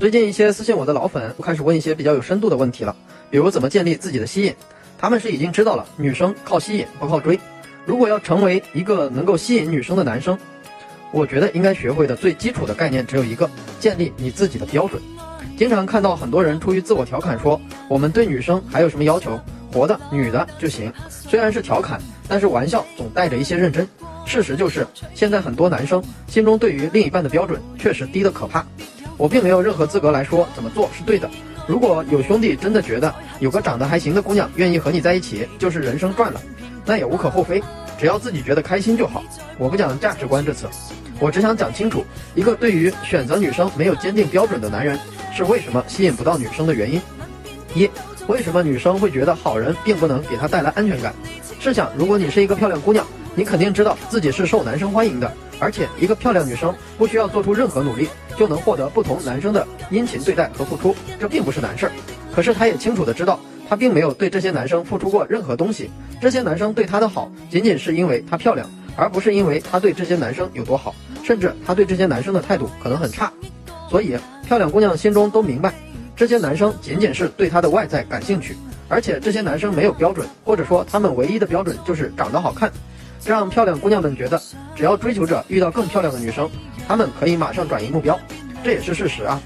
[0.00, 2.96] 最近一些私信我的老粉开始问一些比较有深度的问题了，
[3.28, 4.54] 比如怎么建立自己的吸引。
[4.96, 7.38] 他们是已经知道了女生靠吸引不靠追。
[7.84, 10.38] 如果要成为一个能够吸引女生的男生，
[11.12, 15.02] 我觉得应该学会的最基础的概念只有一个：建立你自己的标准。
[15.58, 19.38] 经常看到很多人出于自我调侃说，我们对女生还有什么要求？
[19.70, 20.90] 活的女的就行。
[21.10, 23.86] 虽然是调侃，但是玩笑总带着一些认真。
[24.24, 28.64] 事实就是，现在很多男生心中对于另一半的标准确实低得可怕。
[29.20, 31.28] 我并没有任何资格来说怎么做是对的。
[31.66, 36.40] 如果有兄弟真的觉得有个长得还行的姑娘愿意和你在一起，就是人生赚了，
[36.86, 37.62] 那也无可厚非，
[37.98, 39.22] 只要自己觉得开心就好。
[39.58, 40.66] 我不讲价值观这次，
[41.18, 42.02] 我只想讲清楚
[42.34, 44.98] 一个对于选择女生没有坚定标准的男人
[45.36, 46.98] 是为什么吸引不到女生的原因。
[47.74, 47.88] 一，
[48.26, 51.14] 为什么女生会觉得好人并不能给她带来安全感？
[51.60, 55.30] 试想，如果你是一个漂亮姑娘，你肯定知道自己是受男生欢迎的。
[55.60, 61.92] 而且，一个漂亮女生不需要做出任何努力，就能获得不同男生的殷勤对待和付出，这并不是难事儿。
[62.34, 65.90] 可是，她也清楚的知道，她并没有对这些男生付出过任何东西。
[66.18, 70.94] 这些男生对她的好，仅仅是因为她漂亮，而不是因为她对这些男生有多好。
[71.22, 73.30] 甚至，她对这些男生的态度可能很差。
[73.90, 75.74] 所以，漂亮姑娘心中都明白，
[76.16, 78.56] 这些男生仅仅是对她的外在感兴趣，
[78.88, 82.72] 而且这些男生没有标准，或者说他们唯一的标准就是长得好看。
[83.24, 84.40] 让漂亮姑娘们觉得，
[84.74, 86.48] 只要追求者遇到更漂亮的女生，
[86.88, 88.18] 她们可以马上转移目标，
[88.64, 89.40] 这也是事实啊。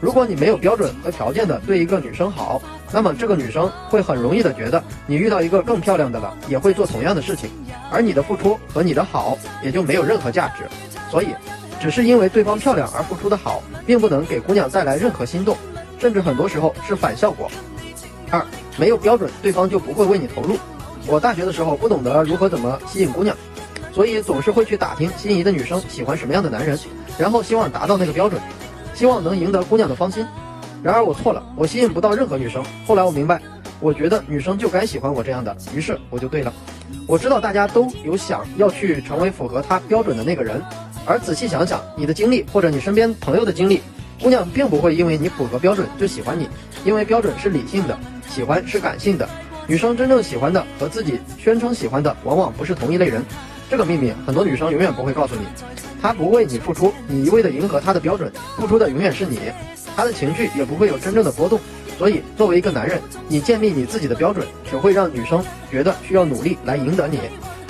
[0.00, 2.60] 如果你没有标准和条件的对一个女生好，
[2.92, 7.50] 那么这个女生会很容易的觉得你遇到一个更漂亮的了，也会做同样的事情，
[7.90, 10.64] 而你的付出和你的好也就没有任何价值。
[11.10, 11.28] 所以，
[11.80, 15.56] 只是因为对方漂亮而付出的好，并不能给姑娘带来任何心动，
[15.98, 17.50] 甚至很多时候是反效果。
[18.30, 18.44] 二，
[18.76, 20.58] 没有标准，对方就不会为你投入。
[21.08, 23.36] 我大学的时候不懂得如何怎么吸引姑娘，
[23.92, 26.78] 所以总是会去打听心仪的女生喜欢什么样的男人，
[27.16, 28.40] 然后希望达到那个标准，
[28.92, 30.26] 希望能赢得姑娘的芳心。
[30.82, 32.62] 然而我错了，我吸引不到任何女生。
[32.86, 33.40] 后来我明白，
[33.80, 36.52] 我觉得女生就该喜欢我这样的，于是我就对了。
[37.06, 40.60] 我知道大家都有想要去成为符合她标准的那个人，
[41.04, 43.80] 而仔细想想你的经历或者你身边朋友的经历，
[44.20, 46.48] 姑娘并不会因为你符合标准就喜欢你，
[46.84, 47.96] 因为标准是理性的，
[48.28, 49.28] 喜欢是感性的。
[49.68, 53.20] 女生真正喜欢的和自己宣称喜欢的往往不是同一类人，
[53.68, 55.42] 这个秘密很多女生永远不会告诉你。
[56.00, 59.40] 她不为你付出，你一味的迎合她的标准，付出的永远是你，
[59.96, 61.58] 她的情绪也不会有真正的波动。
[61.98, 67.18] 所以，作为一个男人，你建立你自己的标准，只会让女生觉得需要努力来赢得你，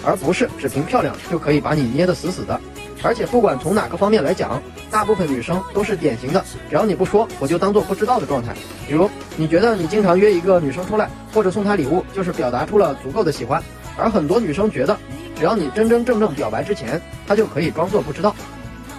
[0.04, 2.60] 而不是只凭漂亮就可以把你捏得死死的。
[3.02, 8.54] 而且不管从哪个方面来讲，大部分女生都是典型的，只要你不说，我就当做不知道的状态。
[8.88, 13.62] 比如，你觉得你经常约一个女生出来，或者送她礼物，就是表达出了足够的喜欢。
[13.96, 14.96] 而很多女生觉得，
[15.36, 18.34] 只要你真真正正表白之前，她就可以装作不知道。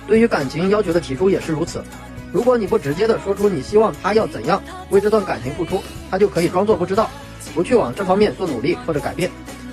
[0.08, 1.84] 对于感情要求的提出也是如此。
[2.32, 7.10] 如果你不直接的说出你希望她要怎样为这段感情付出，她就可以装作不知道，
[7.54, 9.30] 不去往这方面做努力或者改变。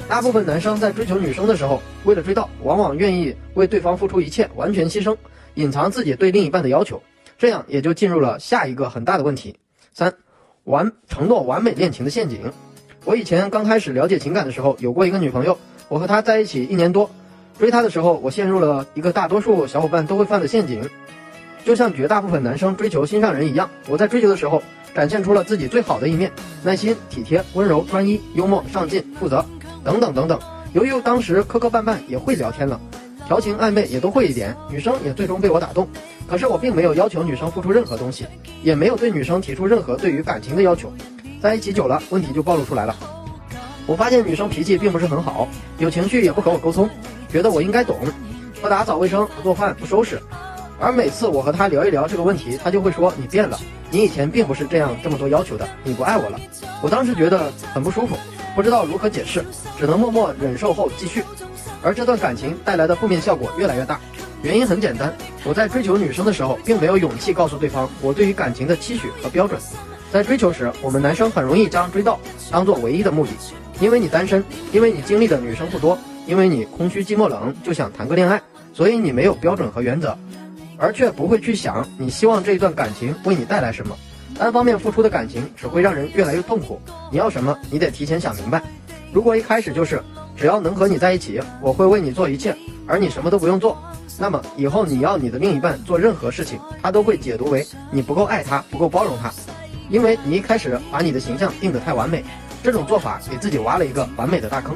[0.06, 5.16] 大部分男生在追求女生的时候，为了追到，往往愿意为对方付出一切，完全牺牲，
[5.54, 7.02] 隐藏自己对另一半的要求，
[7.38, 9.56] 这样也就进入了下一个很大的问题。
[9.92, 10.14] 三，
[10.64, 12.52] 完承诺完美恋情的陷阱。
[13.04, 17.10] 我以前刚开始了解情感的时候，有过一个女朋友，我和她在一起一年多，
[17.58, 20.88] 追她的时候，我陷入了一个大多数小伙伴都会犯的陷阱，
[21.64, 24.62] 就像绝大部分男生追求心上人一样，我在追求的时候，
[24.94, 26.30] 展现出了自己最好的一面，
[26.62, 29.44] 耐心、体贴、温柔、专一、幽默、上进、负责。
[29.84, 30.38] 等等等等，
[30.72, 32.80] 由于当时磕磕绊绊也会聊天了，
[33.26, 35.86] 调情暧昧也都会一点，女生也最终被我打动。
[36.26, 38.26] 可是我并没有要求女生付出任何东西，
[38.62, 40.90] 也没有对女生提出任何对于感情的要求。
[41.42, 42.96] 在一起久了，问题就暴露出来了。
[43.86, 45.46] 我发现女生脾气并不是很好，
[45.76, 46.88] 有情绪也不和我沟通，
[47.28, 47.98] 觉得我应该懂，
[48.62, 50.18] 不打扫卫生，不做饭，不收拾。
[50.80, 53.58] 而每次我和她聊一聊这个问题，她就会说你变了，
[53.90, 56.40] 你以前并不是这样这么多要求的，你不爱我了。
[56.80, 58.16] 我当时觉得很不舒服。
[58.54, 59.44] 不知道如何解释，
[59.78, 61.24] 只能默默忍受后继续，
[61.82, 64.00] 而这段感情带来的负面效果越来越大。
[64.42, 69.60] 原因很简单，我在追求女生的时候，并没有勇气告诉对方我对于感情的期许和标准。
[70.12, 72.20] 在追求时，我们男生很容易将追到
[72.50, 73.32] 当做唯一的目的，
[73.80, 78.40] 因为你单身，因为你经历的女生不多，因为你空虚寂寞冷，就想谈个恋爱，
[78.72, 80.16] 所以你没有标准和原则，
[80.78, 83.96] 而却不会去想你希望这一段感情为你带来什么。
[84.38, 86.80] 单方面付出的感情只会让人越来越痛苦。
[87.10, 88.62] 你要什么，你得提前想明白。
[89.12, 90.02] 如果一开始就是
[90.36, 93.78] 只要能和你在一起，我会为你做一切，而你什么都不用做，
[94.18, 99.32] 那么以后你要你的另一半做任何事情，他都会解读为你不够爱他，不够包容他，
[99.88, 102.24] 因为你一开始把你的形象定得太完美。
[102.62, 104.74] 这种做法给自己挖了一个完美的大坑。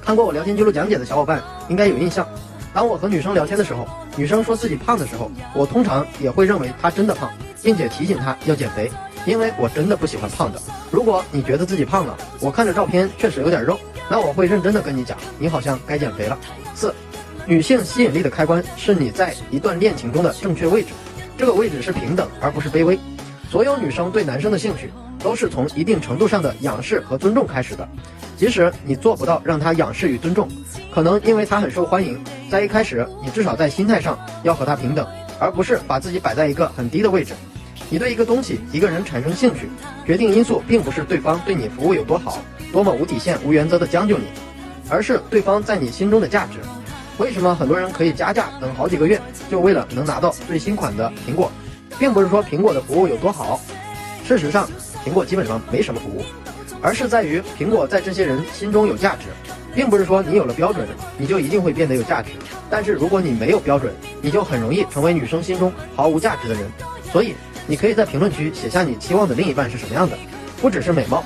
[0.00, 2.26] 看过我聊天记录讲解的小伙伴应该有印象。
[2.72, 3.86] 当我和女生聊天的时候，
[4.16, 7.30] 女生说自己胖的时候，我通常也会认为她真的胖。
[7.62, 8.90] 并且提醒他要减肥，
[9.26, 10.60] 因为我真的不喜欢胖的。
[10.90, 13.78] 如果你觉得自己胖了，我看着照片确实有点肉，
[14.10, 16.38] 那我会认真的跟你讲，你好像该减肥了。
[16.74, 16.94] 四，
[17.46, 20.88] 女性吸引力的开关是你在一段恋情中的正确位置，
[21.38, 22.98] 这个位置是平等而不是卑微。
[23.50, 27.88] 所有女生对男生的兴趣都是从一定程度上的仰视和尊重开始的，
[28.36, 30.48] 即使你做不到让他仰视与尊重，
[30.94, 35.06] 可能因为他很受欢迎，在一开始你至少在心态上要和他平等。
[35.40, 37.34] 而不是把自己摆在一个很低的位置。
[37.88, 39.68] 你对一个东西、一个人产生兴趣，
[40.06, 42.38] 决定因素并不是对方对你服务有多好，
[42.72, 44.26] 多么无底线、无原则的将就你，
[44.88, 46.58] 而是对方在你心中的价值。
[47.18, 49.20] 为什么很多人可以加价等好几个月，
[49.50, 51.50] 就为了能拿到最新款的苹果，
[51.98, 53.60] 并不是说苹果的服务有多好，
[54.24, 54.68] 事实上，
[55.04, 56.22] 苹果基本上没什么服务，
[56.80, 59.26] 而是在于苹果在这些人心中有价值。
[59.74, 60.86] 并不是说你有了标准，
[61.16, 62.30] 你就一定会变得有价值。
[62.68, 66.64] 但是如果你没有标准，你就很容易成为女生心中毫无价值的人。
[67.12, 67.34] 所以，
[67.66, 70.16] 你可以在评论区写下你期望的另一半是什么样的，
[70.60, 71.24] 不只是美貌，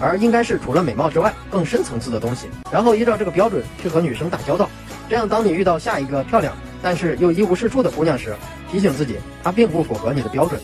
[0.00, 2.46] 而应该是除了美貌之外更深层次的东西。
[2.70, 4.68] 然后依照这个标准去和女生打交道。
[5.08, 8.34] 这样，当你遇到下一个漂亮但是又一无是处的姑娘时，
[8.70, 10.60] 提醒自己她并不符合你的标准。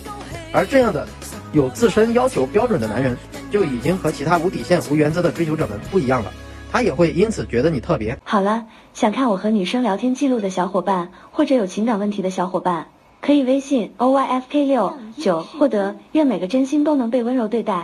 [0.52, 1.06] 而这样的
[1.52, 3.16] 有自身要求标准的男人，
[3.50, 6.32] 就已经和其他无底线、无原则的追求者们不一样了。
[6.72, 8.64] 他也会因此觉得你特别好了。
[8.94, 12.86] 想看我和女生聊天记录的小伙伴，或者有情感问题的小伙伴，
[13.20, 15.96] 可以微信 o y f k 六九获得。
[16.12, 17.74] 愿每个真心都能被温柔对待。